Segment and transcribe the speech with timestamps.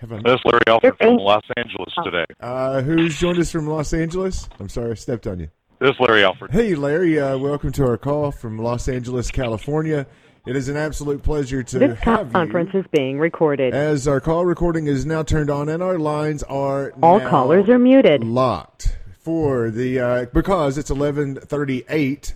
[0.00, 2.24] Have I, This is Larry Alford from Los Angeles today.
[2.40, 4.48] uh, who's joined us from Los Angeles?
[4.60, 5.48] I'm sorry, I stepped on you.
[5.80, 6.50] This is Larry Alford.
[6.52, 7.18] Hey, Larry.
[7.18, 10.06] Uh, welcome to our call from Los Angeles, California.
[10.46, 12.80] It is an absolute pleasure to This have conference you.
[12.80, 13.74] is being recorded.
[13.74, 17.68] As our call recording is now turned on and our lines are All now callers
[17.68, 18.24] are muted.
[18.24, 22.34] locked for the uh, because it's 11:38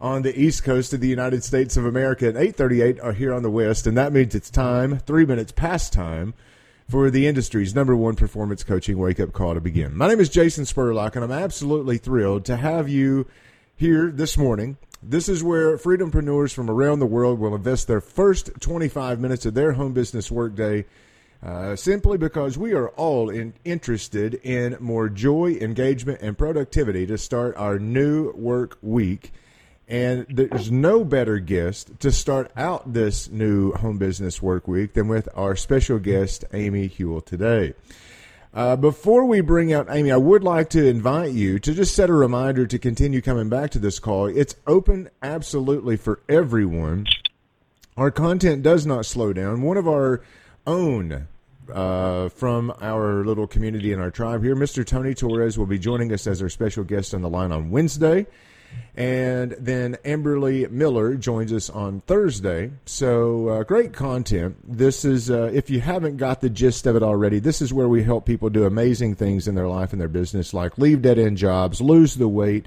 [0.00, 3.42] on the east coast of the United States of America and 8:38 are here on
[3.42, 6.34] the west, and that means it's time, three minutes past time,
[6.92, 9.96] for the industry's number one performance coaching wake up call to begin.
[9.96, 13.26] My name is Jason Spurlock, and I'm absolutely thrilled to have you
[13.74, 14.76] here this morning.
[15.02, 19.54] This is where freedompreneurs from around the world will invest their first 25 minutes of
[19.54, 20.84] their home business workday
[21.42, 27.16] uh, simply because we are all in, interested in more joy, engagement, and productivity to
[27.16, 29.32] start our new work week.
[29.92, 35.06] And there's no better guest to start out this new home business work week than
[35.06, 37.74] with our special guest, Amy Hewel, today.
[38.54, 42.08] Uh, before we bring out Amy, I would like to invite you to just set
[42.08, 44.28] a reminder to continue coming back to this call.
[44.28, 47.06] It's open absolutely for everyone.
[47.94, 49.60] Our content does not slow down.
[49.60, 50.22] One of our
[50.66, 51.28] own
[51.70, 54.86] uh, from our little community and our tribe here, Mr.
[54.86, 58.26] Tony Torres, will be joining us as our special guest on the line on Wednesday.
[58.94, 62.72] And then Amberly Miller joins us on Thursday.
[62.84, 64.56] So uh, great content.
[64.64, 67.88] This is, uh, if you haven't got the gist of it already, this is where
[67.88, 71.18] we help people do amazing things in their life and their business, like leave dead
[71.18, 72.66] end jobs, lose the weight,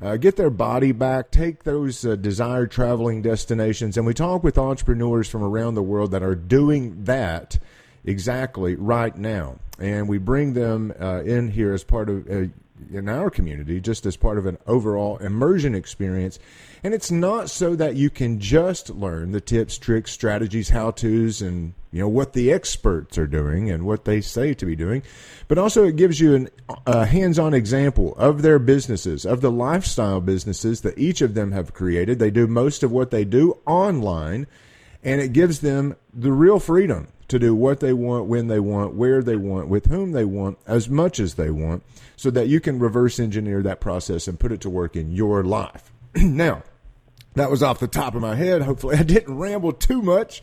[0.00, 3.96] uh, get their body back, take those uh, desired traveling destinations.
[3.96, 7.58] And we talk with entrepreneurs from around the world that are doing that
[8.04, 9.56] exactly right now.
[9.80, 12.44] And we bring them uh, in here as part of uh,
[12.92, 16.38] in our community, just as part of an overall immersion experience.
[16.82, 21.40] And it's not so that you can just learn the tips, tricks, strategies, how tos,
[21.40, 25.02] and you know what the experts are doing and what they say to be doing,
[25.46, 26.48] but also it gives you an,
[26.86, 31.72] a hands-on example of their businesses, of the lifestyle businesses that each of them have
[31.72, 32.18] created.
[32.18, 34.48] They do most of what they do online,
[35.04, 38.94] and it gives them the real freedom to do what they want, when they want,
[38.94, 41.82] where they want, with whom they want, as much as they want,
[42.16, 45.42] so that you can reverse engineer that process and put it to work in your
[45.44, 45.92] life.
[46.14, 46.62] now,
[47.34, 48.62] that was off the top of my head.
[48.62, 50.42] Hopefully, I didn't ramble too much.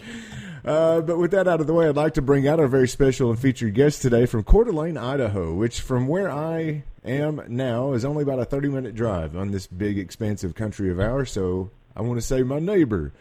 [0.64, 2.88] Uh, but with that out of the way, I'd like to bring out our very
[2.88, 7.94] special and featured guest today from Coeur d'Alene, Idaho, which from where I am now
[7.94, 11.32] is only about a 30 minute drive on this big, expansive country of ours.
[11.32, 13.12] So I want to say my neighbor.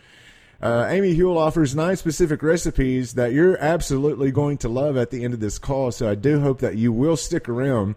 [0.62, 5.25] Uh, Amy Hewel offers nine specific recipes that you're absolutely going to love at the
[5.25, 5.91] end of this call.
[5.91, 7.94] So I do hope that you will stick around.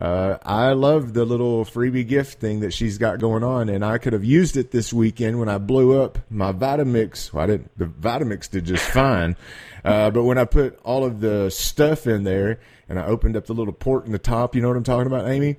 [0.00, 3.98] Uh, I love the little freebie gift thing that she's got going on, and I
[3.98, 7.32] could have used it this weekend when I blew up my Vitamix.
[7.32, 7.78] Well, I didn't.
[7.78, 9.36] The Vitamix did just fine,
[9.84, 12.60] uh, but when I put all of the stuff in there
[12.90, 15.06] and I opened up the little port in the top, you know what I'm talking
[15.06, 15.56] about, Amy?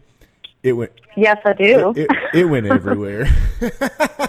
[0.62, 0.92] It went.
[1.16, 1.94] Yes, I do.
[1.96, 3.28] It, it went everywhere.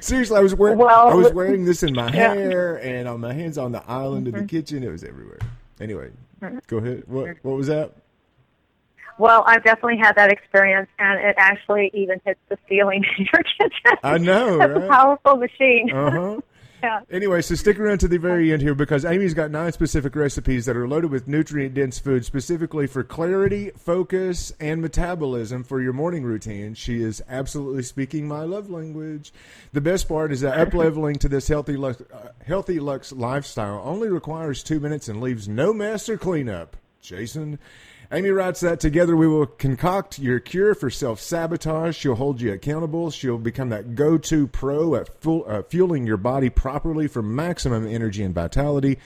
[0.00, 2.34] Seriously, I was wearing Well, I was wearing this in my yeah.
[2.34, 4.46] hair and on my hands on the island of the mm-hmm.
[4.46, 4.82] kitchen.
[4.82, 5.38] It was everywhere.
[5.80, 6.58] Anyway, mm-hmm.
[6.66, 7.04] go ahead.
[7.06, 7.48] What mm-hmm.
[7.48, 7.92] what was that?
[9.18, 13.42] Well, I've definitely had that experience, and it actually even hits the ceiling in your
[13.42, 13.98] kitchen.
[14.02, 14.84] I know, That's right?
[14.84, 15.90] a powerful machine.
[15.92, 16.40] Uh huh.
[16.82, 17.00] Yeah.
[17.10, 20.66] Anyway, so stick around to the very end here because Amy's got nine specific recipes
[20.66, 25.92] that are loaded with nutrient dense food specifically for clarity, focus, and metabolism for your
[25.92, 26.74] morning routine.
[26.74, 29.32] She is absolutely speaking my love language.
[29.72, 33.80] The best part is that up leveling to this healthy lux, uh, healthy lux lifestyle
[33.84, 36.76] only requires two minutes and leaves no mess or cleanup.
[37.00, 37.58] Jason.
[38.10, 41.94] Amy writes that together we will concoct your cure for self sabotage.
[41.94, 43.10] She'll hold you accountable.
[43.10, 47.86] She'll become that go to pro at full, uh, fueling your body properly for maximum
[47.86, 48.98] energy and vitality.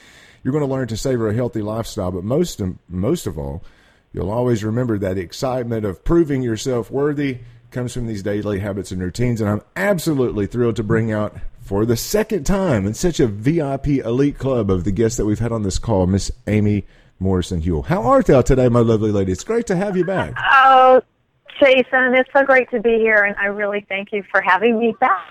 [0.45, 3.65] You're going to learn to savor a healthy lifestyle, but most of, most of all,
[4.13, 7.39] you'll always remember that excitement of proving yourself worthy
[7.73, 9.41] comes from these daily habits and routines.
[9.41, 13.87] And I'm absolutely thrilled to bring out for the second time in such a VIP
[13.89, 16.85] elite club of the guests that we've had on this call, Miss Amy
[17.23, 17.83] Morrison Hewel.
[17.83, 19.33] How art thou today, my lovely lady?
[19.33, 20.35] It's great to have you back.
[20.53, 21.01] Oh,
[21.61, 24.95] Jason, it's so great to be here, and I really thank you for having me
[25.01, 25.25] back.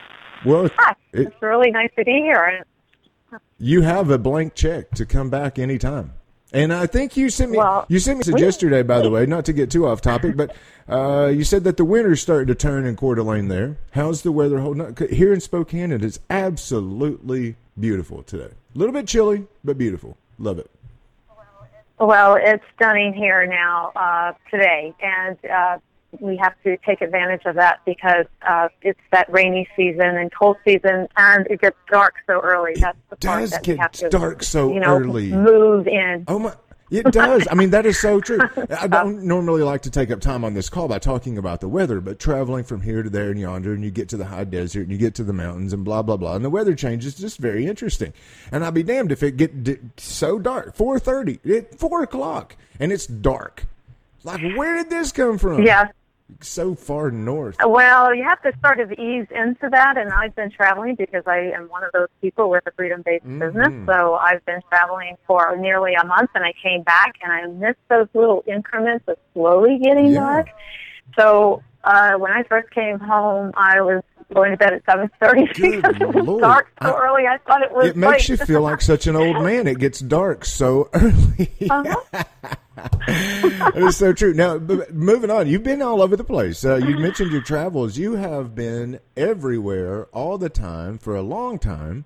[0.46, 0.96] Well, Hi.
[1.14, 2.64] it, It's really nice to be here.
[3.60, 6.14] you have a blank check to come back anytime.
[6.54, 9.26] And I think you sent me Well, you sent me we- yesterday, by the way,
[9.26, 10.56] not to get too off topic, but
[10.90, 13.78] uh, you said that the winter's starting to turn in Coeur d'Alene there.
[13.92, 14.98] How's the weather holding up?
[15.00, 18.50] Here in Spokane, it is absolutely beautiful today.
[18.76, 20.18] A little bit chilly, but beautiful.
[20.40, 20.71] Love it.
[22.02, 25.78] Well, it's stunning here now uh, today, and uh,
[26.20, 30.58] we have to take advantage of that because uh, it's that rainy season and cold
[30.66, 32.74] season, and it gets dark so early.
[32.80, 35.32] That's the part does that get we have to, dark so you know, early.
[35.32, 36.26] Move in.
[36.28, 36.56] Oh my!
[36.92, 37.48] It does.
[37.50, 38.42] I mean, that is so true.
[38.80, 41.70] I don't normally like to take up time on this call by talking about the
[41.70, 44.44] weather, but traveling from here to there and yonder, and you get to the high
[44.44, 47.14] desert, and you get to the mountains, and blah blah blah, and the weather changes.
[47.16, 48.14] is just very interesting.
[48.52, 50.76] And I'd be damned if it get d- so dark.
[50.76, 51.40] Four thirty,
[51.78, 53.66] four o'clock, and it's dark.
[54.24, 55.64] Like, where did this come from?
[55.64, 55.88] Yeah.
[56.40, 57.58] So far north.
[57.66, 61.52] Well, you have to sort of ease into that, and I've been traveling because I
[61.54, 63.40] am one of those people with a freedom-based Mhm.
[63.40, 63.74] business.
[63.86, 67.88] So I've been traveling for nearly a month, and I came back, and I missed
[67.90, 70.20] those little increments of slowly getting Yeah.
[70.20, 70.48] dark.
[71.18, 75.46] So uh, when I first came home, I was going to bed at seven thirty
[75.48, 76.42] because it was Lord.
[76.42, 77.28] dark so I- early.
[77.28, 77.88] I thought it was.
[77.88, 79.68] It makes you feel like such an old man.
[79.68, 81.52] It gets dark so early.
[81.70, 82.24] Uh-huh.
[83.76, 84.34] is so true.
[84.34, 86.66] Now, b- moving on, you've been all over the place.
[86.66, 87.98] Uh, you mentioned your travels.
[87.98, 92.06] You have been everywhere all the time for a long time.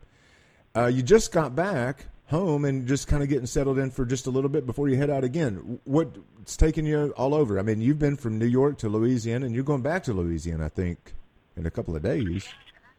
[0.76, 4.28] Uh, you just got back home and just kind of getting settled in for just
[4.28, 5.80] a little bit before you head out again.
[5.86, 7.58] What's taking you all over?
[7.58, 10.66] I mean, you've been from New York to Louisiana, and you're going back to Louisiana,
[10.66, 11.14] I think,
[11.58, 12.48] in a couple of days.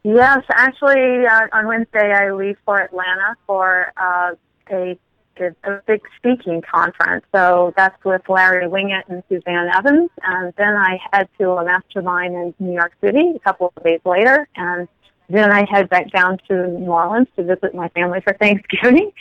[0.03, 4.35] Yes, actually, uh, on Wednesday I leave for Atlanta for uh,
[4.71, 4.97] a,
[5.39, 7.25] a big speaking conference.
[7.33, 12.35] So that's with Larry Winget and Suzanne Evans, and then I head to a mastermind
[12.35, 14.87] in New York City a couple of days later, and
[15.29, 19.11] then I head back down to New Orleans to visit my family for Thanksgiving.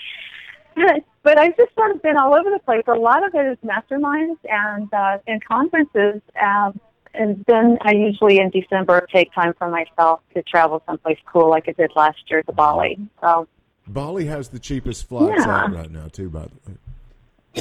[1.23, 2.85] but I've just sort of been all over the place.
[2.87, 6.21] A lot of it is masterminds and uh, and conferences.
[6.41, 6.79] Um,
[7.19, 11.69] and then I usually in December take time for myself to travel someplace cool, like
[11.69, 12.99] I did last year to Bali.
[13.21, 13.49] So
[13.89, 15.65] Bali has the cheapest flights Yeah.
[15.65, 16.29] out right now, too.
[16.31, 16.73] By the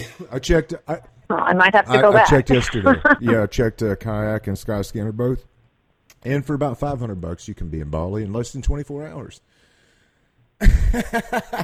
[0.02, 0.74] way, I checked.
[0.88, 1.00] I,
[1.30, 2.28] well, I might have to I, go I back.
[2.28, 3.00] I checked yesterday.
[3.22, 5.46] yeah, I checked uh, kayak and Skyscanner both,
[6.24, 8.84] and for about five hundred bucks, you can be in Bali in less than twenty
[8.84, 9.42] four hours.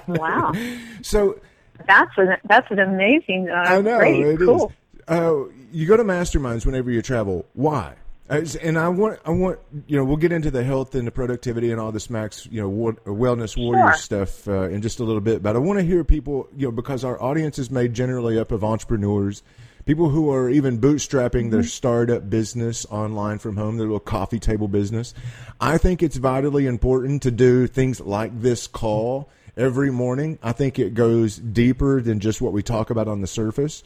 [0.07, 0.51] wow,
[1.01, 1.39] So
[1.87, 3.49] that's an that's an amazing.
[3.49, 4.19] Uh, I know great.
[4.25, 4.61] it is.
[5.07, 7.45] Uh, you go to masterminds whenever you travel.
[7.53, 7.95] Why?
[8.29, 11.69] And I want, I want, you know, we'll get into the health and the productivity
[11.69, 13.97] and all this Max, you know, war, wellness warrior Sure.
[13.97, 15.43] stuff uh, in just a little bit.
[15.43, 18.53] But I want to hear people, you know, because our audience is made generally up
[18.53, 19.43] of entrepreneurs,
[19.85, 24.69] people who are even bootstrapping their startup business online from home, their little coffee table
[24.69, 25.13] business.
[25.59, 30.39] I think it's vitally important to do things like this call every morning.
[30.41, 33.83] I think it goes deeper than just what we talk about on the surface.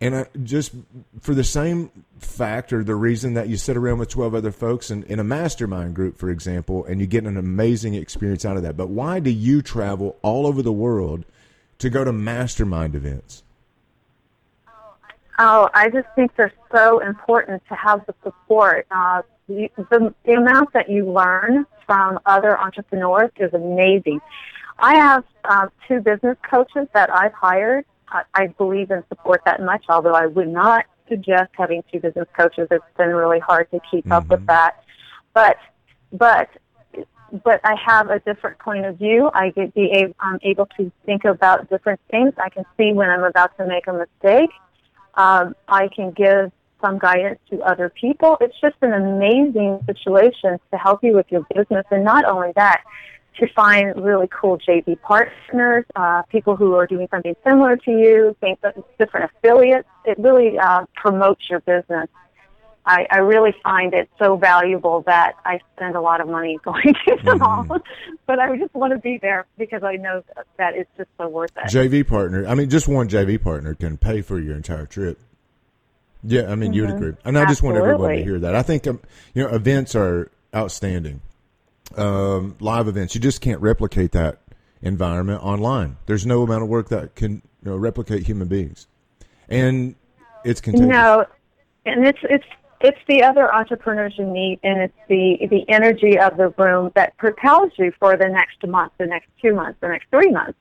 [0.00, 0.72] And I, just
[1.20, 4.90] for the same fact or the reason that you sit around with 12 other folks
[4.90, 8.62] in, in a mastermind group, for example, and you get an amazing experience out of
[8.62, 8.76] that.
[8.76, 11.24] But why do you travel all over the world
[11.78, 13.42] to go to mastermind events?
[15.38, 18.86] Oh, I just think they're so important to have the support.
[18.90, 24.20] Uh, the, the, the amount that you learn from other entrepreneurs is amazing.
[24.78, 27.84] I have uh, two business coaches that I've hired.
[28.08, 32.28] I, I believe and support that much, although I would not suggest having two business
[32.36, 32.68] coaches.
[32.70, 34.82] It's been really hard to keep up with that.
[35.34, 35.56] But,
[36.12, 36.48] but
[37.44, 39.30] but I have a different point of view.
[39.34, 42.32] I get be I'm able to think about different things.
[42.38, 44.50] I can see when I'm about to make a mistake.
[45.14, 48.36] Um, I can give some guidance to other people.
[48.40, 52.82] It's just an amazing situation to help you with your business, and not only that,
[53.38, 58.36] to find really cool JV partners, uh, people who are doing something similar to you,
[58.40, 59.88] think that different affiliates.
[60.04, 62.08] It really uh, promotes your business.
[62.86, 66.94] I, I really find it so valuable that I spend a lot of money going
[67.06, 67.66] to them all.
[68.26, 70.22] But I just want to be there because I know
[70.56, 71.64] that it's just so worth it.
[71.64, 72.46] JV partner.
[72.46, 75.18] I mean, just one JV partner can pay for your entire trip.
[76.22, 77.12] Yeah, I mean, you would agree.
[77.24, 78.28] And I just want everyone to Mm-hmm.
[78.28, 78.54] Hear that.
[78.54, 79.00] I think, um,
[79.34, 81.20] you know, events are outstanding.
[81.94, 84.40] Um, live events, you just can't replicate that
[84.82, 85.96] environment online.
[86.06, 88.86] There's no amount of work that can you know, replicate human beings.
[89.48, 89.94] And
[90.44, 90.88] it's contagious.
[90.88, 91.26] No,
[91.84, 92.44] and it's it's
[92.80, 97.16] it's the other entrepreneurs you meet, and it's the the energy of the room that
[97.16, 100.58] propels you for the next month, the next two months, the next three months.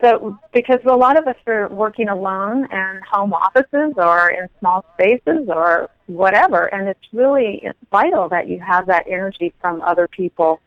[0.00, 4.84] So, because a lot of us are working alone in home offices or in small
[4.94, 10.60] spaces or whatever, and it's really vital that you have that energy from other people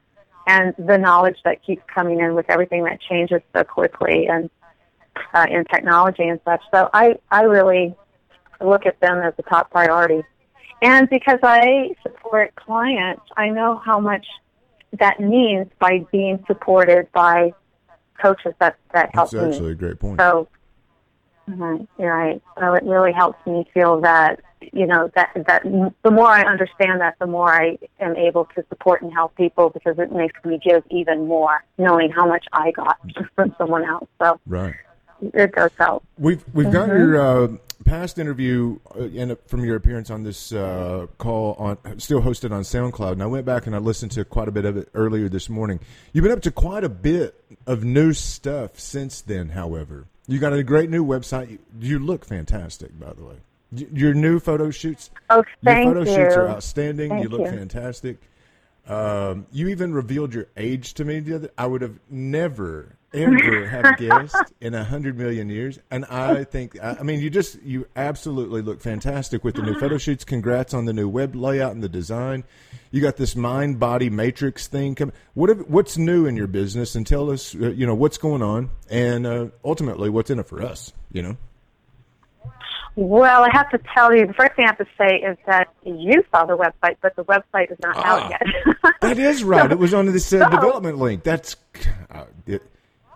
[0.45, 4.51] and the knowledge that keeps coming in with everything that changes so quickly and
[5.33, 6.61] uh, in technology and such.
[6.71, 7.95] So, I I really
[8.61, 10.21] look at them as a top priority.
[10.83, 14.27] And because I support clients, I know how much
[14.99, 17.53] that means by being supported by
[18.21, 19.51] coaches that, that help That's me.
[19.53, 20.19] actually a great point.
[20.19, 20.47] So,
[21.49, 22.41] mhm, you're right.
[22.59, 24.39] So it really helps me feel that
[24.71, 25.63] you know that that
[26.03, 29.69] the more I understand that, the more I am able to support and help people
[29.69, 32.97] because it makes me give even more, knowing how much I got
[33.35, 34.07] from someone else.
[34.21, 34.75] So right,
[35.33, 36.03] it does help.
[36.17, 36.97] We've we've got mm-hmm.
[36.97, 37.47] your uh,
[37.83, 42.63] past interview uh, and from your appearance on this uh, call on still hosted on
[42.63, 45.29] SoundCloud, and I went back and I listened to quite a bit of it earlier
[45.29, 45.79] this morning.
[46.11, 49.49] You've been up to quite a bit of new stuff since then.
[49.49, 51.59] However, you got a great new website.
[51.79, 53.35] You look fantastic, by the way.
[53.71, 55.09] Your new photo shoots.
[55.29, 56.15] Oh, thank your photo you.
[56.15, 57.09] shoots are outstanding.
[57.09, 57.57] Thank you look you.
[57.57, 58.17] fantastic.
[58.87, 61.49] Um, you even revealed your age to me the other.
[61.57, 65.79] I would have never ever have guessed in a hundred million years.
[65.91, 69.97] And I think, I mean, you just, you absolutely look fantastic with the new photo
[69.97, 70.23] shoots.
[70.23, 72.43] Congrats on the new web layout and the design.
[72.91, 75.15] You got this mind body matrix thing coming.
[75.33, 76.95] What have, what's new in your business?
[76.95, 80.47] And tell us, uh, you know, what's going on, and uh, ultimately, what's in it
[80.47, 80.93] for us.
[81.11, 81.37] You know.
[82.95, 85.73] Well, I have to tell you, the first thing I have to say is that
[85.83, 88.77] you saw the website, but the website is not ah, out yet.
[89.01, 89.67] that is right.
[89.67, 91.23] So, it was on this uh, so, development link.
[91.23, 91.55] That's
[92.11, 92.61] uh, it,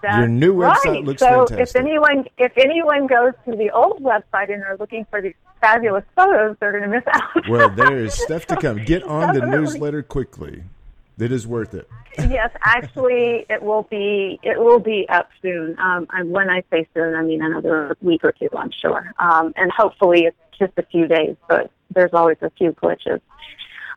[0.01, 1.03] that's Your new website right.
[1.03, 1.59] looks so fantastic.
[1.59, 6.03] if anyone if anyone goes to the old website and are looking for these fabulous
[6.15, 7.47] photos, they're going to miss out.
[7.49, 8.83] well, there is stuff to come.
[8.83, 10.63] Get on the newsletter quickly.
[11.19, 11.89] It is worth it.
[12.29, 15.77] yes, actually, it will be it will be up soon.
[15.79, 19.13] Um, and when I say soon, I mean another week or two, I'm sure.
[19.19, 23.21] Um, and hopefully, it's just a few days, but there's always a few glitches.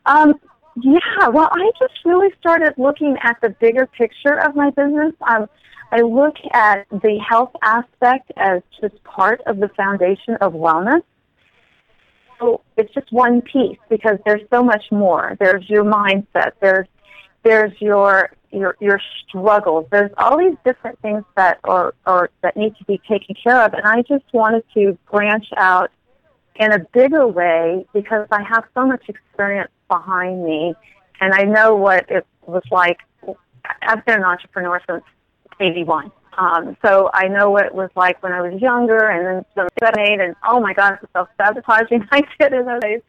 [0.05, 0.39] Um,
[0.81, 5.13] yeah, well, I just really started looking at the bigger picture of my business.
[5.21, 5.47] Um,
[5.91, 11.03] I look at the health aspect as just part of the foundation of wellness.
[12.39, 15.37] So it's just one piece because there's so much more.
[15.39, 16.53] There's your mindset.
[16.61, 16.87] There's
[17.43, 19.85] there's your your your struggles.
[19.91, 23.73] There's all these different things that are or that need to be taken care of.
[23.73, 25.91] And I just wanted to branch out
[26.55, 30.73] in a bigger way because I have so much experience behind me,
[31.19, 32.99] and I know what it was like.
[33.81, 35.03] I've been an entrepreneur since
[35.61, 36.11] 81.
[36.37, 39.67] Um, so I know what it was like when I was younger and then some
[39.95, 43.01] made and oh my gosh, the self sabotaging I did in those days.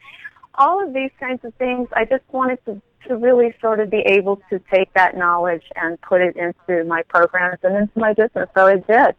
[0.55, 4.01] All of these kinds of things, I just wanted to, to really sort of be
[4.05, 8.49] able to take that knowledge and put it into my programs and into my business.
[8.55, 9.15] So I did.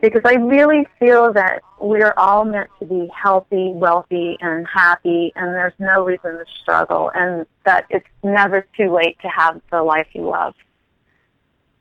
[0.00, 5.48] Because I really feel that we're all meant to be healthy, wealthy, and happy, and
[5.48, 10.06] there's no reason to struggle, and that it's never too late to have the life
[10.12, 10.54] you love.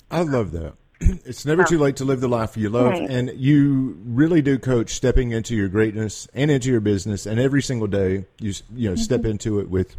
[0.10, 0.74] I love that.
[1.26, 3.10] It's never too late to live the life you love, right.
[3.10, 7.28] and you really do coach stepping into your greatness and into your business.
[7.28, 9.04] And every single day, you you know mm-hmm.
[9.04, 9.96] step into it with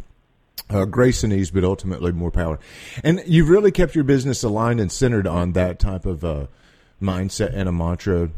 [0.69, 2.59] uh, grace and ease, but ultimately more power.
[3.03, 6.47] And you've really kept your business aligned and centered on that type of uh,
[7.01, 8.29] mindset and a mantra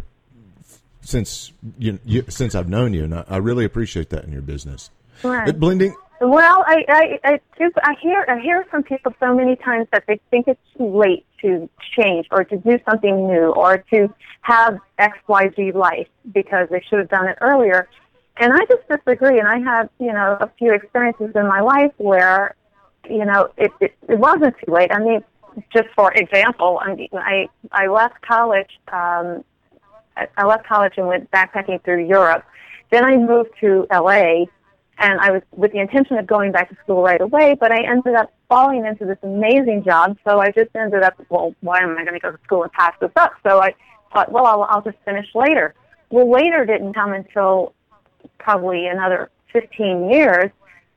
[1.01, 4.43] since you, you, since I've known you, and I, I really appreciate that in your
[4.43, 4.91] business.
[5.23, 5.45] Right.
[5.45, 9.55] But blending well, I, I, I, just, I hear, I hear from people so many
[9.55, 13.79] times that they think it's too late to change or to do something new or
[13.91, 17.89] to have X, Y, Z life because they should have done it earlier.
[18.37, 19.39] And I just disagree.
[19.39, 22.55] And I have, you know, a few experiences in my life where,
[23.09, 24.91] you know, it, it, it wasn't too late.
[24.93, 25.23] I mean,
[25.73, 26.79] just for example,
[27.13, 29.43] I, I left college, um,
[30.37, 32.45] I left college and went backpacking through Europe.
[32.91, 34.45] Then I moved to LA
[35.01, 37.83] and I was with the intention of going back to school right away, but I
[37.83, 40.15] ended up falling into this amazing job.
[40.23, 42.71] So I just ended up, well, why am I going to go to school and
[42.71, 43.33] pass this up?
[43.43, 43.73] So I
[44.13, 45.73] thought, well, I'll, I'll just finish later.
[46.11, 47.73] Well, later didn't come until
[48.37, 50.51] probably another 15 years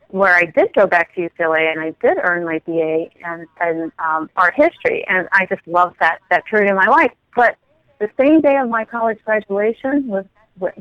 [0.08, 3.90] where I did go back to UCLA and I did earn my BA and, and
[3.98, 5.04] um, art history.
[5.08, 7.12] And I just loved that, that period in my life.
[7.34, 7.56] But
[8.00, 10.26] the same day of my college graduation was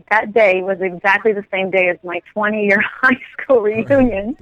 [0.09, 4.37] that day was exactly the same day as my 20 year high school reunion.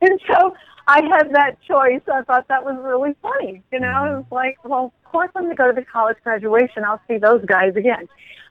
[0.00, 0.54] and so
[0.88, 2.02] I had that choice.
[2.12, 3.62] I thought that was really funny.
[3.72, 4.14] You know, mm-hmm.
[4.14, 6.84] it was like, well, of course I'm going to go to the college graduation.
[6.84, 8.08] I'll see those guys again.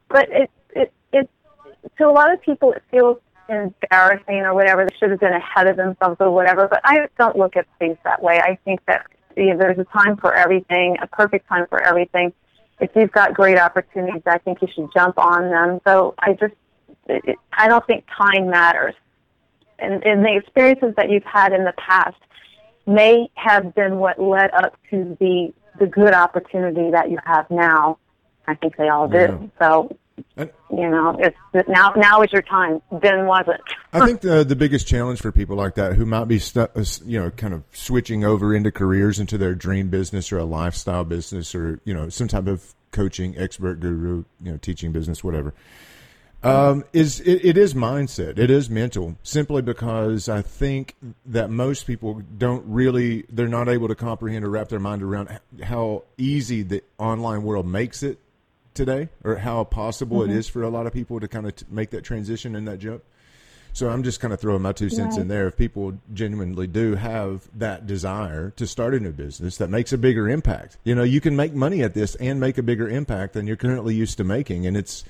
[0.10, 1.30] But it, it, it,
[1.98, 4.86] to a lot of people, it feels embarrassing or whatever.
[4.86, 6.68] They should have been ahead of themselves or whatever.
[6.68, 8.40] But I don't look at things that way.
[8.40, 9.06] I think that
[9.38, 12.34] you know, there's a time for everything, a perfect time for everything
[12.80, 15.80] if you've got great opportunities, I think you should jump on them.
[15.86, 16.54] So I just,
[17.08, 18.96] it, I don't think time matters.
[19.80, 22.18] And, and the experiences that you've had in the past
[22.86, 27.98] may have been what led up to the the good opportunity that you have now.
[28.48, 29.18] I think they all do.
[29.18, 29.38] Yeah.
[29.60, 29.98] So
[30.38, 31.94] and, you know, it's now.
[31.96, 32.82] Now is your time.
[33.02, 33.62] Then wasn't.
[33.94, 36.84] I think the the biggest challenge for people like that who might be, stu- uh,
[37.06, 41.06] you know, kind of switching over into careers into their dream business or a lifestyle
[41.06, 45.54] business or you know some type of coaching expert guru, you know, teaching business, whatever.
[46.44, 48.38] Um, is it, it is mindset.
[48.38, 49.16] It is mental.
[49.24, 54.50] Simply because I think that most people don't really they're not able to comprehend or
[54.50, 58.20] wrap their mind around how easy the online world makes it
[58.76, 60.32] today, or how possible Mm-hmm.
[60.32, 62.68] it is for a lot of people to kind of t- make that transition and
[62.68, 63.04] that jump.
[63.74, 65.48] So I'm just kind of throwing my two cents in there.
[65.48, 69.98] If people genuinely do have that desire to start a new business that makes a
[69.98, 73.34] bigger impact, you know, you can make money at this and make a bigger impact
[73.34, 74.66] than you're currently used to making.
[74.66, 75.04] And it's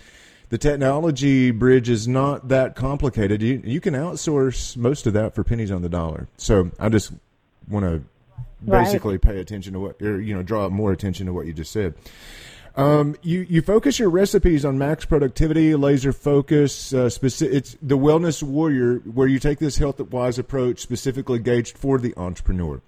[0.49, 3.43] the technology bridge is not that complicated.
[3.43, 6.27] You, you can outsource most of that for pennies on the dollar.
[6.37, 7.11] So I just
[7.69, 8.01] want to
[8.65, 8.83] Right.
[8.83, 11.71] basically pay attention to what, or, you know, draw more attention to what you just
[11.71, 11.93] said.
[12.75, 16.93] Um, you you focus your recipes on max productivity, laser focus.
[16.93, 21.97] Uh, it's the Wellness Warrior, where you take this health wise approach specifically gauged for
[21.97, 22.81] the entrepreneur.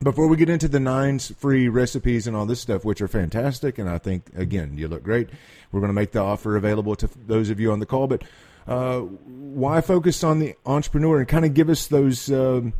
[0.00, 3.78] Before we get into the nines free recipes and all this stuff, which are fantastic,
[3.78, 5.28] and I think again you look great,
[5.72, 8.06] we're going to make the offer available to those of you on the call.
[8.06, 8.22] But
[8.68, 12.74] uh, why focus on the entrepreneur and kind of give us those um,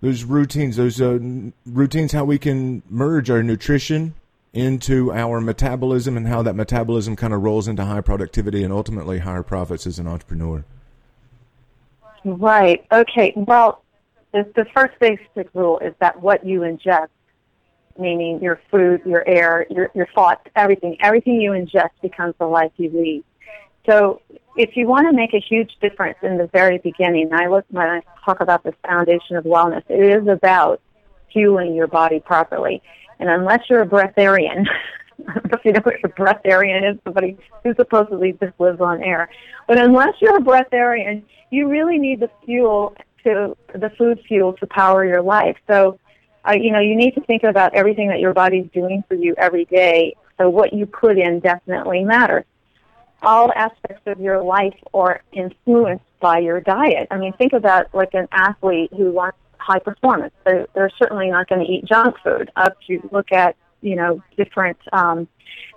[0.00, 1.18] those routines, those uh,
[1.66, 4.14] routines, how we can merge our nutrition
[4.52, 9.18] into our metabolism and how that metabolism kind of rolls into high productivity and ultimately
[9.18, 10.64] higher profits as an entrepreneur.
[12.24, 12.84] Right.
[12.90, 13.32] Okay.
[13.36, 13.82] Well,
[14.32, 17.08] the, first basic rule is that what you ingest,
[17.98, 22.72] meaning your food, your air, your, your thoughts, everything, everything you ingest becomes the life
[22.76, 23.24] you lead.
[23.88, 24.20] So
[24.56, 27.88] if you want to make a huge difference in the very beginning, I look when
[27.88, 30.80] I talk about the foundation of wellness, it is about
[31.32, 32.82] fueling your body properly.
[33.20, 34.66] And unless you're a breatharian,
[35.28, 38.80] I don't know if you know what a breatharian is, somebody who supposedly just lives
[38.80, 39.28] on air.
[39.68, 44.66] But unless you're a breatharian, you really need the fuel to the food fuel to
[44.66, 45.56] power your life.
[45.66, 45.98] So,
[46.48, 49.34] uh, you know, you need to think about everything that your body's doing for you
[49.36, 50.16] every day.
[50.38, 52.44] So what you put in definitely matters.
[53.22, 57.08] All aspects of your life are influenced by your diet.
[57.10, 60.32] I mean, think about like an athlete who wants high performance.
[60.44, 62.50] They're, they're certainly not going to eat junk food.
[62.56, 65.28] Up to look at, you know, different um,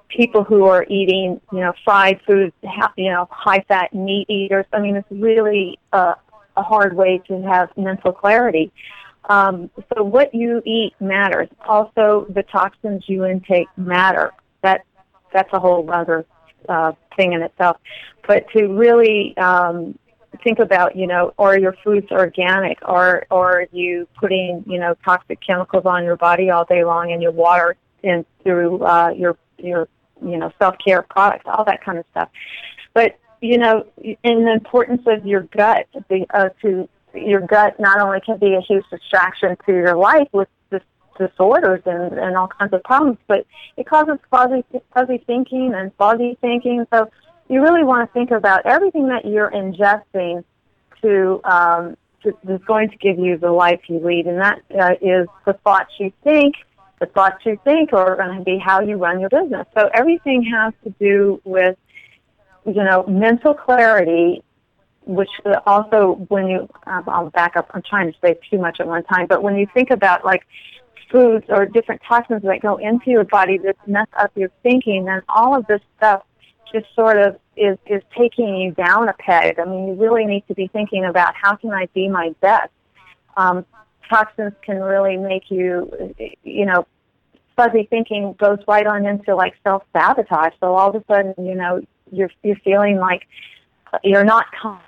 [0.09, 2.53] people who are eating, you know, fried foods,
[2.97, 4.65] you know, high fat meat eaters.
[4.73, 6.15] I mean, it's really uh,
[6.55, 8.71] a hard way to have mental clarity.
[9.29, 11.47] Um, so what you eat matters.
[11.67, 14.31] Also, the toxins you intake matter.
[14.61, 14.85] That
[15.33, 16.25] that's a whole other
[16.69, 17.77] uh, thing in itself.
[18.27, 19.97] But to really um,
[20.43, 25.39] think about, you know, are your foods organic, or are you putting, you know, toxic
[25.45, 29.87] chemicals on your body all day long in your water and through uh, your your
[30.21, 32.29] you know self care products, all that kind of stuff.
[32.93, 37.99] But you know, in the importance of your gut, the, uh, to your gut not
[37.99, 40.81] only can be a huge distraction to your life with dis-
[41.19, 43.45] disorders and, and all kinds of problems, but
[43.77, 46.85] it causes fuzzy, fuzzy thinking and foggy thinking.
[46.91, 47.09] So
[47.49, 50.43] you really want to think about everything that you're ingesting
[51.01, 55.27] to, um, is going to give you the life you lead, and that uh, is
[55.45, 56.55] the thoughts you think.
[56.99, 59.67] The thoughts you think are going to be how you run your business.
[59.77, 61.77] So everything has to do with
[62.65, 64.43] you know, mental clarity,
[65.05, 65.29] which
[65.65, 69.03] also when you, um, I'll back up, I'm trying to say too much at one
[69.03, 70.45] time, but when you think about like
[71.11, 75.21] foods or different toxins that go into your body that mess up your thinking, then
[75.29, 76.23] all of this stuff
[76.71, 79.59] just sort of is, is taking you down a peg.
[79.59, 82.71] I mean, you really need to be thinking about how can I be my best.
[83.37, 83.65] Um,
[84.09, 86.85] toxins can really make you, you know,
[87.55, 90.53] fuzzy thinking goes right on into like self sabotage.
[90.59, 93.27] So all of a sudden, you know, you're you're feeling like
[94.03, 94.79] you're not calm,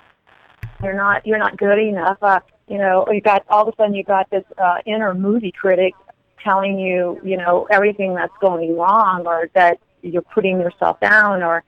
[0.82, 2.18] you're not you're not good enough.
[2.22, 5.52] Uh, you know, you got all of a sudden you got this uh, inner movie
[5.52, 5.94] critic
[6.42, 11.64] telling you, you know, everything that's going wrong, or that you're putting yourself down, or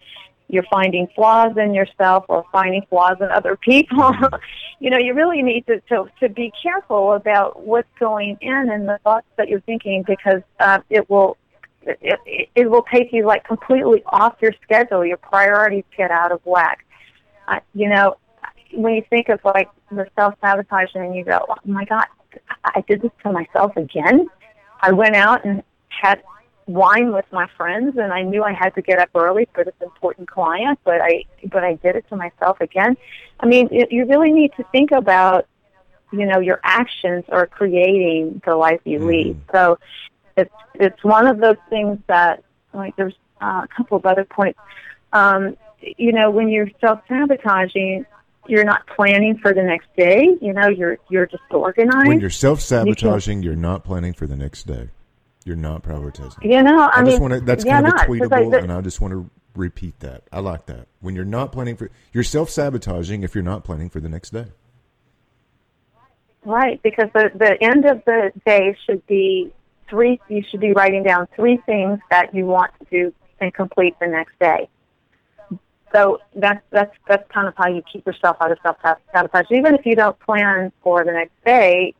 [0.48, 4.14] you're finding flaws in yourself, or finding flaws in other people.
[4.80, 8.88] you know, you really need to, to to be careful about what's going in and
[8.88, 11.36] the thoughts that you're thinking because uh, it will
[11.82, 15.04] it, it, will take you like completely off your schedule.
[15.04, 16.84] Your priorities get out of whack.
[17.46, 18.16] Uh, you know,
[18.72, 22.04] when you think of like the self sabotaging, and you go, "Oh my God,
[22.64, 24.28] I did this to myself again."
[24.80, 26.22] I went out and had
[26.68, 29.74] wine with my friends, and I knew I had to get up early for this
[29.80, 32.96] important client, but I but I did it to myself again.
[33.40, 35.46] I mean, it, you really need to think about,
[36.12, 39.40] you know, your actions are creating the life you lead.
[39.52, 39.78] So
[40.36, 44.58] it's it's one of those things that like there's uh, a couple of other points.
[45.12, 48.04] Um, you know, when you're self sabotaging,
[48.46, 50.36] you're not planning for the next day.
[50.40, 52.08] You know, you're you're disorganized.
[52.08, 54.90] When you're self sabotaging, you're not planning for the next day.
[55.48, 56.44] You're not prioritizing.
[56.44, 57.40] you know, I, I, mean, just want to.
[57.40, 60.24] That's kind of a not, I- tweetable, and I just want to repeat that.
[60.30, 60.88] I like that.
[61.00, 64.34] When you're not planning for, you're self sabotaging if you're not planning for the next
[64.34, 64.44] day.
[66.44, 69.50] Right, because the the end of the day should be
[69.88, 70.20] three.
[70.28, 74.06] You should be writing down three things that you want to do and complete the
[74.06, 74.68] next day.
[75.94, 78.76] So that's that's that's kind of how you keep yourself out of self
[79.14, 79.46] sabotage.
[79.50, 81.94] Even if you don't plan for the next day,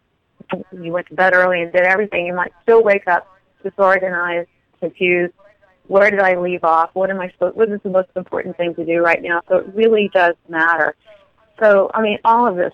[0.73, 4.49] you went to bed early and did everything, you might still wake up disorganized,
[4.81, 5.35] confused.
[5.87, 6.91] Where did I leave off?
[6.93, 7.57] What am I supposed?
[7.57, 9.41] What is the most important thing to do right now?
[9.49, 10.95] So it really does matter.
[11.61, 12.73] So I mean, all of this,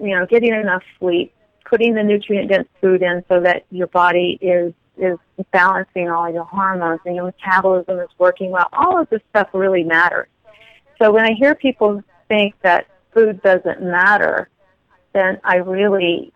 [0.00, 4.38] you know, getting enough sleep, putting the nutrient dense food in so that your body
[4.40, 5.18] is is
[5.52, 8.68] balancing all your hormones and your metabolism is working well.
[8.72, 10.28] All of this stuff really matters.
[11.00, 14.48] So when I hear people think that food doesn't matter,
[15.12, 16.32] then I really,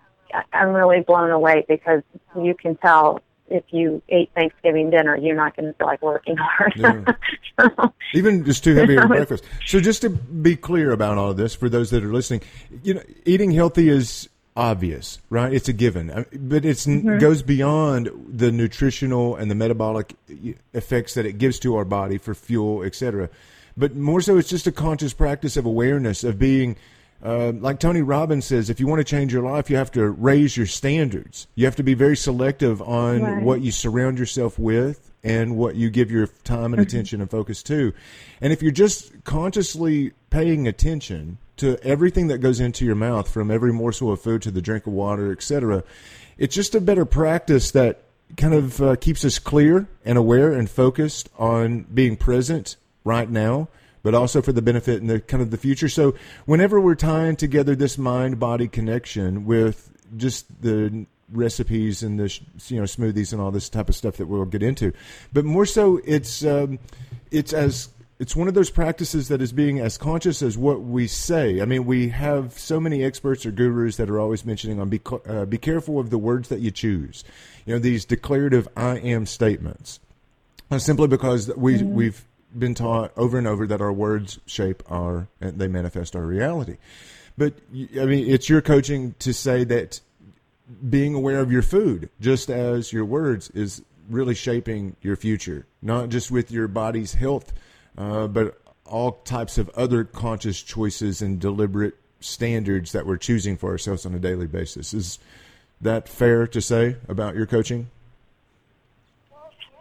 [0.53, 2.03] I'm really blown away because
[2.41, 6.37] you can tell if you ate Thanksgiving dinner, you're not going to feel like working
[6.37, 6.73] hard.
[6.77, 7.89] Yeah.
[8.15, 9.45] Even just too heavy at breakfast.
[9.67, 12.43] So just to be clear about all of this, for those that are listening,
[12.83, 15.53] you know, eating healthy is obvious, right?
[15.53, 17.19] It's a given, but it mm-hmm.
[17.19, 20.15] goes beyond the nutritional and the metabolic
[20.73, 23.29] effects that it gives to our body for fuel, etc.
[23.77, 26.77] But more so, it's just a conscious practice of awareness of being
[27.27, 30.09] uh, like Tony Robbins says, if you want to change your life, you have to
[30.09, 31.49] raise your standards.
[31.57, 33.43] You have to be very selective on right.
[33.43, 36.83] what you surround yourself with and what you give your time and mm-hmm.
[36.83, 37.93] attention and focus to.
[38.41, 43.51] And if you're just consciously paying attention to everything that goes into your mouth, from
[43.51, 45.83] every morsel of food to the drink of water, etc.,
[46.39, 48.05] it's just a better practice that
[48.37, 53.67] kind of uh, keeps us clear and aware and focused on being present right now
[54.07, 55.89] but also for the benefit and the kind of the future.
[55.89, 56.15] So
[56.45, 62.39] whenever we're tying together this mind body connection with just the recipes and the
[62.69, 64.93] you know smoothies and all this type of stuff that we'll get into,
[65.33, 66.79] but more so it's um,
[67.33, 67.89] it's as
[68.21, 71.61] it's one of those practices that is being as conscious as what we say.
[71.61, 75.01] I mean, we have so many experts or gurus that are always mentioning on be
[75.29, 77.25] uh, be careful of the words that you choose.
[77.65, 79.99] You know, these declarative "I am" statements,
[80.71, 81.93] uh, simply because we mm-hmm.
[81.93, 82.25] we've
[82.57, 86.77] been taught over and over that our words shape our and they manifest our reality.
[87.39, 90.01] But I mean, it's your coaching to say that
[90.89, 96.09] being aware of your food, just as your words, is really shaping your future, not
[96.09, 97.53] just with your body's health,
[97.99, 103.71] uh, but all types of other conscious choices and deliberate standards that we're choosing for
[103.71, 104.95] ourselves on a daily basis.
[104.95, 105.19] Is
[105.81, 107.89] that fair to say about your coaching?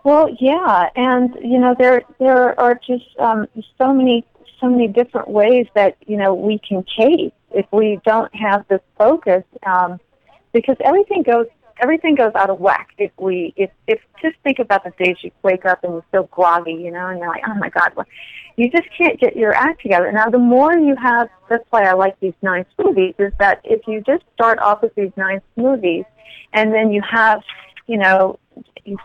[0.05, 4.23] Well, yeah, and you know there there are just um, so many
[4.61, 8.81] so many different ways that you know we can chase if we don't have this
[8.99, 9.99] focus, um,
[10.53, 11.47] because everything goes
[11.81, 15.31] everything goes out of whack if we if if just think about the days you
[15.41, 18.05] wake up and you feel groggy, you know, and you're like, oh my god, well,
[18.57, 20.11] you just can't get your act together.
[20.11, 23.81] Now, the more you have, that's why I like these nine smoothies, is that if
[23.87, 26.05] you just start off with these nine smoothies,
[26.53, 27.41] and then you have,
[27.87, 28.37] you know,
[28.83, 28.99] you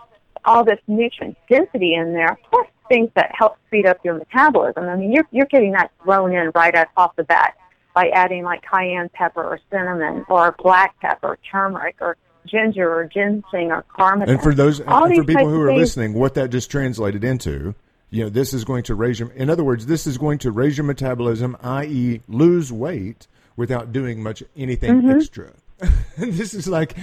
[0.44, 4.84] all this nutrient density in there, plus things that help speed up your metabolism.
[4.84, 7.54] I mean, you're you're getting that thrown in right off the bat
[7.94, 13.70] by adding like cayenne pepper or cinnamon or black pepper, turmeric or ginger or ginseng
[13.70, 14.28] or cardamom.
[14.28, 17.24] And for those, All and for people who are things, listening, what that just translated
[17.24, 17.74] into,
[18.10, 19.30] you know, this is going to raise your.
[19.32, 23.26] In other words, this is going to raise your metabolism, i.e., lose weight
[23.56, 25.10] without doing much anything mm-hmm.
[25.10, 25.52] extra.
[26.18, 26.96] this is like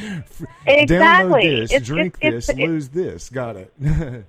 [0.66, 0.86] exactly.
[0.88, 3.30] download this, it's, drink it's, this, it's, lose this.
[3.30, 3.74] Got it.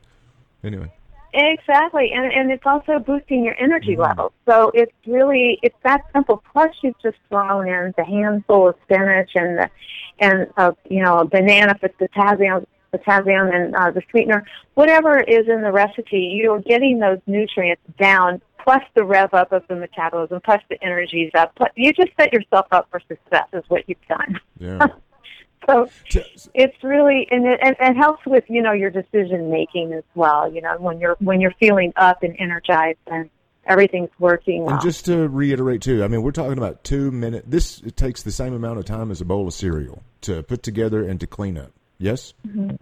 [0.65, 0.93] anyway.
[1.35, 3.99] Exactly, and and it's also boosting your energy mm.
[3.99, 4.33] levels.
[4.47, 6.43] So it's really it's that simple.
[6.53, 9.71] Plus, you've just thrown in the handful of spinach and the
[10.21, 15.47] and uh, you know a banana for potassium, potassium and uh, the sweetener, whatever is
[15.49, 16.33] in the recipe.
[16.35, 21.31] You're getting those nutrients down plus the rev up of the metabolism, plus the energy's
[21.35, 21.55] up.
[21.55, 24.39] Plus, you just set yourself up for success is what you've done.
[24.59, 24.87] Yeah.
[25.67, 25.89] so
[26.55, 30.53] it's really and it and, and helps with you know your decision making as well.
[30.53, 33.31] You know when you're when you're feeling up and energized and
[33.67, 34.65] everything's working.
[34.65, 34.75] Well.
[34.75, 37.47] And just to reiterate too, I mean we're talking about two minutes.
[37.49, 40.63] This it takes the same amount of time as a bowl of cereal to put
[40.63, 41.73] together and to clean up.
[41.97, 42.35] Yes.
[42.47, 42.77] Mm-hmm.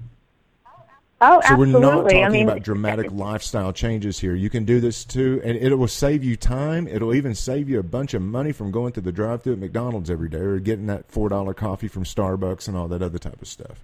[1.19, 1.75] Oh, so absolutely.
[1.75, 4.35] we're not talking I mean, about dramatic lifestyle changes here.
[4.35, 6.87] You can do this too, and it will save you time.
[6.87, 10.11] It'll even save you a bunch of money from going to the drive-through at McDonald's
[10.11, 13.41] every day, or getting that four dollar coffee from Starbucks and all that other type
[13.41, 13.83] of stuff.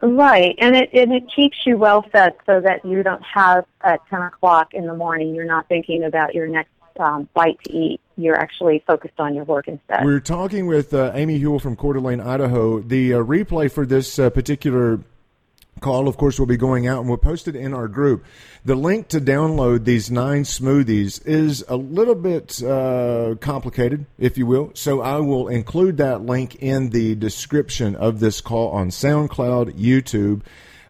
[0.00, 4.00] Right, and it and it keeps you well fed, so that you don't have at
[4.08, 5.34] ten o'clock in the morning.
[5.34, 8.00] You're not thinking about your next um, bite to eat.
[8.16, 10.02] You're actually focused on your work instead.
[10.02, 12.80] We're talking with uh, Amy Hewel from Coeur d'Alene, Idaho.
[12.80, 15.00] The uh, replay for this uh, particular
[15.82, 18.24] call, of course, will be going out and we'll post it in our group.
[18.64, 24.46] The link to download these nine smoothies is a little bit uh, complicated, if you
[24.46, 24.70] will.
[24.74, 30.42] So I will include that link in the description of this call on SoundCloud, YouTube.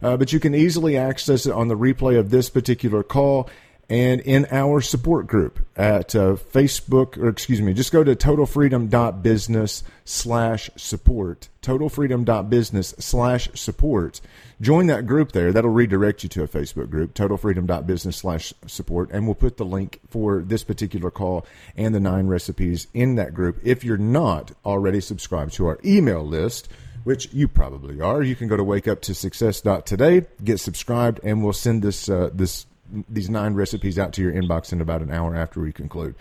[0.02, 3.48] Uh, but you can easily access it on the replay of this particular call
[3.88, 9.82] and in our support group at uh, Facebook, or excuse me, just go to totalfreedom.business
[10.04, 14.20] slash support, totalfreedom.business slash support.
[14.60, 15.52] Join that group there.
[15.52, 20.00] That'll redirect you to a Facebook group, totalfreedom.business slash support, and we'll put the link
[20.08, 21.44] for this particular call
[21.76, 23.58] and the nine recipes in that group.
[23.62, 26.68] If you're not already subscribed to our email list,
[27.04, 32.08] which you probably are, you can go to wakeuptosuccess.today, get subscribed, and we'll send this
[32.08, 32.66] uh, this
[33.08, 36.14] these nine recipes out to your inbox in about an hour after we conclude.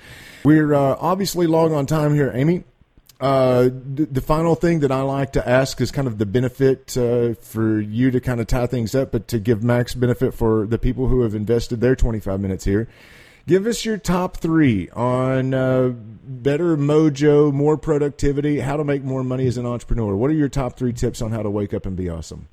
[0.44, 2.64] We're uh, obviously long on time here, Amy.
[3.22, 7.36] Uh, the, final thing that I like to ask is kind of the benefit uh,
[7.36, 10.80] for you to kind of tie things up, but to give max benefit for the
[10.80, 12.88] people who have invested their 25 minutes here.
[13.46, 19.24] Give us your top three on uh, better mojo, more productivity, how to make more
[19.24, 20.16] money as an entrepreneur.
[20.16, 22.48] What are your top three tips on how to wake up and be awesome?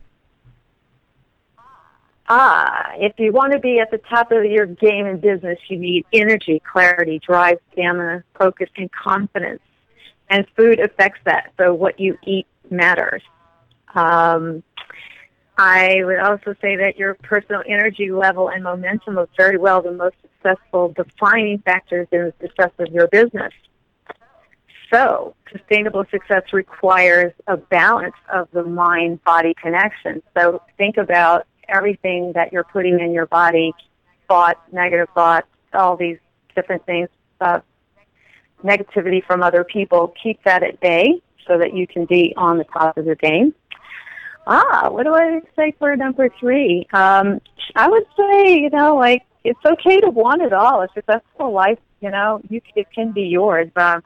[2.30, 5.78] Ah, if you want to be at the top of your game in business, you
[5.78, 9.62] need energy, clarity, drive, stamina, focus, and confidence.
[10.28, 11.52] And food affects that.
[11.56, 13.22] So what you eat matters.
[13.94, 14.62] Um,
[15.56, 19.90] I would also say that your personal energy level and momentum are very well the
[19.90, 23.52] most successful defining factors in the success of your business.
[24.92, 30.22] So, sustainable success requires a balance of the mind body connection.
[30.36, 33.72] So, think about everything that you're putting in your body,
[34.26, 36.18] thoughts, negative thoughts, all these
[36.54, 37.08] different things,
[37.40, 37.60] uh,
[38.64, 42.64] negativity from other people, keep that at bay so that you can be on the
[42.64, 43.54] top of your game.
[44.46, 46.86] Ah, what do I say for number three?
[46.92, 47.40] Um,
[47.76, 50.82] I would say, you know, like it's okay to want it all.
[50.82, 53.70] A successful life, you know, you it can be yours.
[53.76, 54.02] Um,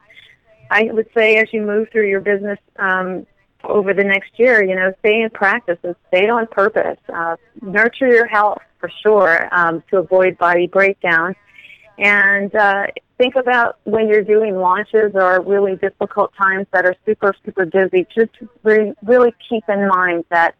[0.69, 3.25] I would say as you move through your business, um,
[3.63, 6.99] over the next year, you know, stay in practice and stay on purpose.
[7.13, 11.35] Uh, nurture your health for sure um, to avoid body breakdown.
[11.97, 17.33] And uh, think about when you're doing launches or really difficult times that are super,
[17.45, 18.31] super busy, just
[18.63, 20.55] re- really keep in mind that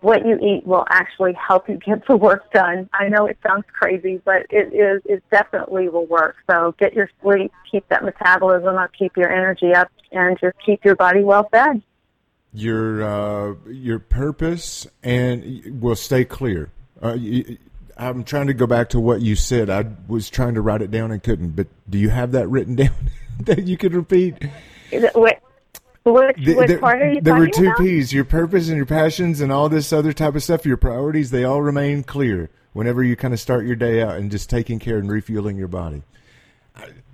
[0.00, 2.88] what you eat will actually help you get the work done.
[2.92, 6.36] I know it sounds crazy, but it is it definitely will work.
[6.50, 10.84] So get your sleep, keep that metabolism up, keep your energy up, and just keep
[10.84, 11.82] your body well fed
[12.54, 16.70] your uh, your purpose and will stay clear.
[17.02, 17.18] Uh,
[17.96, 19.68] I'm trying to go back to what you said.
[19.68, 21.50] I was trying to write it down and couldn't.
[21.50, 24.36] But do you have that written down that you could repeat?
[24.90, 25.42] What,
[26.04, 27.78] what, what there, part are you There were two about?
[27.78, 30.64] P's: your purpose and your passions, and all this other type of stuff.
[30.64, 34.30] Your priorities they all remain clear whenever you kind of start your day out and
[34.30, 36.02] just taking care and refueling your body.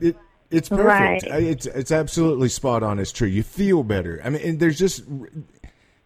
[0.00, 0.16] It,
[0.50, 0.84] it's perfect.
[0.84, 1.22] Right.
[1.24, 2.98] It's it's absolutely spot on.
[2.98, 3.28] It's true.
[3.28, 4.20] You feel better.
[4.24, 5.04] I mean, and there's just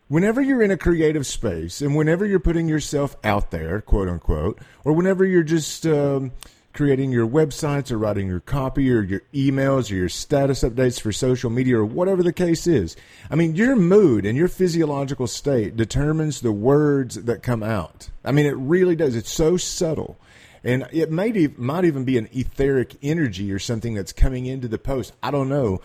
[0.09, 4.61] whenever you're in a creative space and whenever you're putting yourself out there, quote unquote,
[4.85, 6.33] or whenever you're just um,
[6.75, 11.13] creating your websites or writing your copy or your emails or your status updates for
[11.13, 12.97] social media or whatever the case is.
[13.31, 18.11] I mean, your mood and your physiological state determines the words that come out.
[18.25, 19.17] I mean, it really does.
[19.17, 20.19] It's so subtle
[20.65, 24.79] and it might might even be an etheric energy or something that's coming into the
[24.79, 25.13] post.
[25.23, 25.81] I don't know.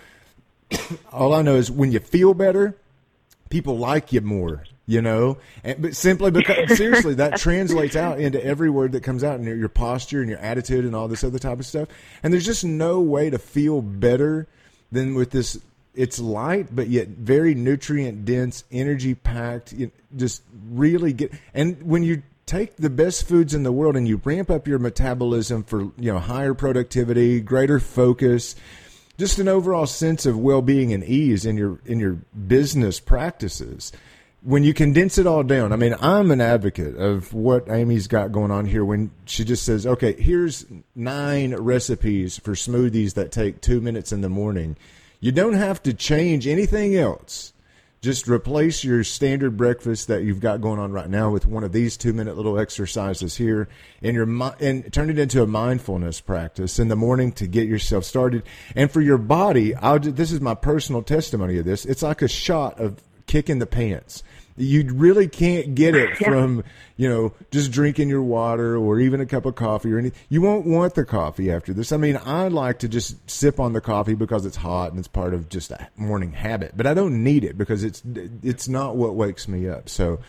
[1.11, 2.75] All I know is when you feel better,
[3.49, 4.63] people like you more.
[4.85, 9.23] You know, and, but simply because seriously, that translates out into every word that comes
[9.23, 11.89] out, and your, your posture and your attitude and all this other type of stuff.
[12.23, 14.47] And there's just no way to feel better
[14.91, 15.59] than with this
[15.95, 19.73] it's light but yet very nutrient dense energy packed
[20.15, 24.19] just really get and when you take the best foods in the world and you
[24.23, 28.55] ramp up your metabolism for you know higher productivity, greater focus,
[29.19, 32.13] just an overall sense of well-being and ease in your in your
[32.47, 33.91] business practices.
[34.41, 38.31] When you condense it all down, I mean, I'm an advocate of what Amy's got
[38.31, 43.61] going on here when she just says, "Okay, here's nine recipes for smoothies that take
[43.61, 44.75] 2 minutes in the morning."
[45.19, 47.53] You don't have to change anything else
[48.01, 51.73] just replace your standard breakfast that you've got going on right now with one of
[51.73, 53.67] these two minute little exercises here
[54.01, 54.25] and your
[54.59, 58.43] and turn it into a mindfulness practice in the morning to get yourself started.
[58.75, 62.27] And for your body I'll this is my personal testimony of this it's like a
[62.27, 64.23] shot of kicking the pants
[64.59, 66.63] you really can't get it from
[66.97, 70.41] you know just drinking your water or even a cup of coffee or anything you
[70.41, 73.79] won't want the coffee after this i mean i like to just sip on the
[73.81, 77.23] coffee because it's hot and it's part of just a morning habit but i don't
[77.23, 78.03] need it because it's
[78.43, 80.19] it's not what wakes me up so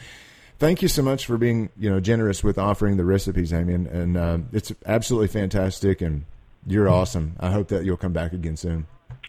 [0.60, 3.86] thank you so much for being you know generous with offering the recipes, Amy, and,
[3.86, 6.26] and uh, it's absolutely fantastic, and
[6.66, 7.34] you're awesome.
[7.40, 8.86] I hope that you'll come back again soon.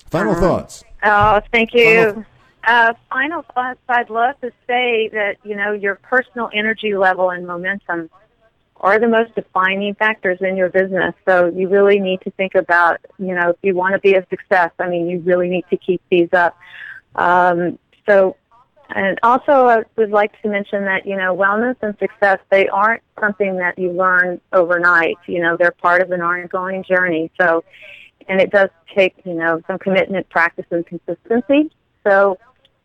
[0.10, 0.84] Final Um, thoughts.
[1.04, 2.10] Oh, thank you.
[2.12, 2.26] Final-
[2.64, 3.80] Uh, final thoughts.
[3.90, 8.10] I'd love to say that you know your personal energy level and momentum
[8.78, 11.14] are the most defining factors in your business.
[11.28, 14.26] So you really need to think about you know if you want to be a
[14.30, 14.72] success.
[14.80, 16.58] I mean, you really need to keep these up.
[17.16, 18.38] Um, so.
[18.94, 23.02] And also, I would like to mention that you know wellness and success they aren't
[23.22, 25.16] something that you learn overnight.
[25.28, 27.32] You know they're part of an ongoing journey.
[27.40, 27.64] So,
[28.28, 31.72] and it does take you know some commitment, practice, and consistency.
[32.04, 32.38] So,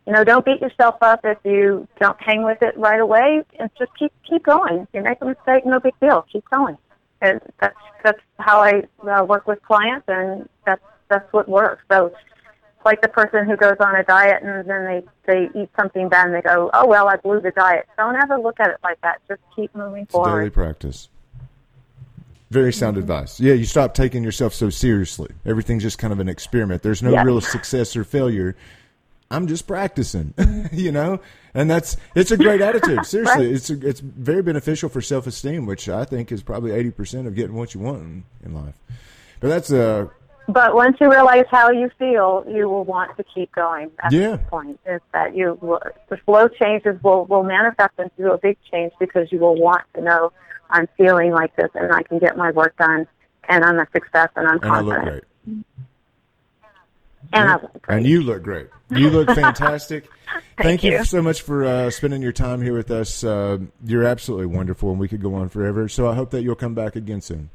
[0.07, 3.69] you know, don't beat yourself up if you don't hang with it right away, and
[3.77, 4.79] just keep keep going.
[4.79, 6.25] If you make a mistake, no big deal.
[6.31, 6.77] Keep going.
[7.21, 11.83] And that's that's how I uh, work with clients, and that's that's what works.
[11.91, 12.13] So,
[12.85, 16.27] like the person who goes on a diet and then they they eat something bad
[16.27, 17.85] and they go, oh well, I blew the diet.
[17.97, 19.19] Don't ever look at it like that.
[19.27, 21.09] Just keep moving It's daily practice.
[22.49, 23.41] Very sound advice.
[23.41, 25.31] Yeah, you stop taking yourself so seriously.
[25.45, 26.81] Everything's just kind of an experiment.
[26.81, 27.23] There's no Yeah.
[27.23, 28.55] real success or failure.
[29.29, 30.33] I'm just practicing,
[30.71, 31.19] you know,
[31.53, 33.05] and that's it's a great attitude.
[33.05, 36.91] Seriously, it's a, it's very beneficial for self esteem, which I think is probably eighty
[36.91, 38.75] percent of getting what you want in, in life.
[39.39, 40.07] But that's uh
[40.47, 43.91] But once you realize how you feel, you will want to keep going.
[44.01, 44.31] That's Yeah.
[44.31, 44.79] the point.
[44.85, 49.31] Is that you will, the slow changes will will manifest into a big change because
[49.31, 50.31] you will want to know
[50.69, 53.07] I'm feeling like this and I can get my work done
[53.49, 55.65] and I'm a success and I'm and I look confident great.
[57.33, 57.97] And I look great.
[57.97, 58.67] And you look great.
[58.89, 60.09] You look fantastic.
[60.57, 60.91] Thank, you.
[60.93, 61.03] you.
[61.03, 63.23] so much for uh, spending your time here with us.
[63.23, 65.87] Uh, you're absolutely wonderful, and we could go on forever.
[65.87, 67.49] So I hope that you'll come back again soon.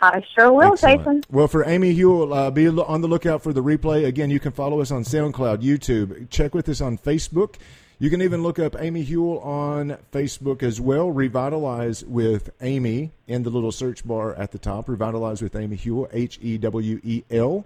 [0.00, 1.00] I sure will, Excellent.
[1.00, 1.24] Jason.
[1.30, 4.04] Well, for Amy Hewel, uh, be on the lookout for the replay.
[4.04, 6.28] Again, you can follow us on SoundCloud, YouTube.
[6.28, 7.54] Check with us on Facebook.
[7.98, 11.10] You can even look up Amy Hewel on Facebook as well.
[11.10, 14.90] Revitalize with Amy in the little search bar at the top.
[14.90, 17.64] Revitalize with Amy Hewel, H E W E L,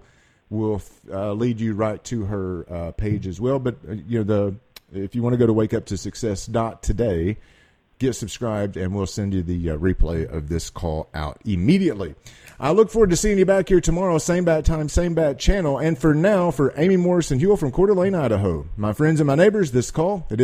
[0.49, 3.59] will uh, lead you right to her uh, page as well.
[3.59, 4.55] But uh, you know the
[4.93, 7.35] if you want to go to Wake Up to Success dot today,
[7.99, 12.15] get subscribed and we'll send you the uh, replay of this call out immediately.
[12.61, 15.79] I look forward to seeing you back here tomorrow, same bat time, same bat channel.
[15.79, 19.33] And for now, for Amy Morrison Hewel from Coeur d'Alene, Idaho, my friends and my
[19.33, 20.39] neighbors, this call it is.